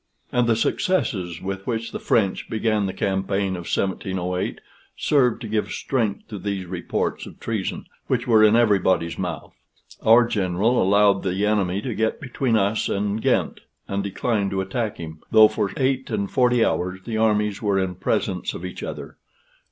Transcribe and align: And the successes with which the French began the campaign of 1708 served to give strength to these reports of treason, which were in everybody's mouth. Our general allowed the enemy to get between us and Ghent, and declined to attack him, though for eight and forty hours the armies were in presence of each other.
And 0.31 0.47
the 0.47 0.55
successes 0.55 1.43
with 1.43 1.67
which 1.67 1.91
the 1.91 1.99
French 1.99 2.49
began 2.49 2.87
the 2.87 2.91
campaign 2.91 3.49
of 3.55 3.69
1708 3.71 4.59
served 4.97 5.41
to 5.41 5.47
give 5.47 5.69
strength 5.69 6.27
to 6.29 6.39
these 6.39 6.65
reports 6.65 7.27
of 7.27 7.39
treason, 7.39 7.85
which 8.07 8.25
were 8.25 8.43
in 8.43 8.55
everybody's 8.55 9.19
mouth. 9.19 9.53
Our 10.03 10.25
general 10.27 10.81
allowed 10.81 11.21
the 11.21 11.45
enemy 11.45 11.83
to 11.83 11.93
get 11.93 12.19
between 12.19 12.55
us 12.57 12.89
and 12.89 13.21
Ghent, 13.21 13.59
and 13.87 14.03
declined 14.03 14.49
to 14.49 14.61
attack 14.61 14.97
him, 14.97 15.21
though 15.29 15.47
for 15.47 15.69
eight 15.77 16.09
and 16.09 16.31
forty 16.31 16.65
hours 16.65 17.01
the 17.05 17.17
armies 17.17 17.61
were 17.61 17.77
in 17.77 17.93
presence 17.93 18.55
of 18.55 18.65
each 18.65 18.81
other. 18.81 19.17